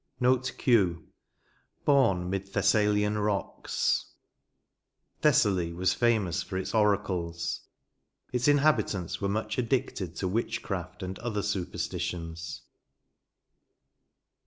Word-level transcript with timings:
Note 0.19 0.53
Q. 0.57 1.05
Bom 1.85 2.27
'mid 2.27 2.51
TheeeaUan 2.51 3.23
rocks," 3.23 4.05
Thessaly 5.21 5.73
was 5.73 5.93
famous 5.93 6.41
for 6.41 6.57
its 6.57 6.73
oracles. 6.73 7.61
Its 8.33 8.47
inhabitants 8.47 9.21
were 9.21 9.29
much 9.29 9.59
addicted 9.59 10.15
to 10.15 10.27
witchcraft 10.27 11.03
and 11.03 11.19
other 11.19 11.43
superstitions. 11.43 12.63